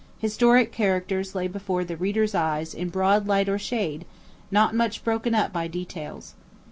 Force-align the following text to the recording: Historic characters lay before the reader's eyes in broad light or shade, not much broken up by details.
Historic 0.17 0.71
characters 0.71 1.35
lay 1.35 1.47
before 1.47 1.83
the 1.83 1.95
reader's 1.95 2.33
eyes 2.33 2.73
in 2.73 2.89
broad 2.89 3.27
light 3.27 3.47
or 3.47 3.59
shade, 3.59 4.03
not 4.49 4.73
much 4.73 5.03
broken 5.03 5.35
up 5.35 5.53
by 5.53 5.67
details. 5.67 6.33